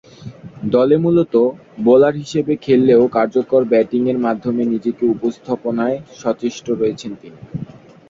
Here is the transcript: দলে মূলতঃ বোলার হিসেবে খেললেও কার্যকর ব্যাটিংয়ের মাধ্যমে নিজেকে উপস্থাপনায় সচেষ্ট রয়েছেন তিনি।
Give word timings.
দলে 0.71 0.95
মূলতঃ 0.97 1.35
বোলার 1.79 2.15
হিসেবে 2.21 2.53
খেললেও 2.63 3.03
কার্যকর 3.15 3.61
ব্যাটিংয়ের 3.71 4.17
মাধ্যমে 4.25 4.63
নিজেকে 4.73 5.03
উপস্থাপনায় 5.13 5.97
সচেষ্ট 6.21 6.65
রয়েছেন 6.71 7.11
তিনি। 7.21 7.39